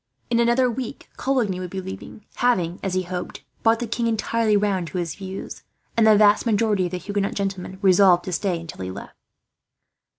[0.31, 4.57] In another week, Coligny would be leaving, having, as he hoped, brought the king entirely
[4.57, 5.61] round to his views;
[5.95, 9.13] and the vast majority of the Huguenot gentlemen resolved to stay until he left.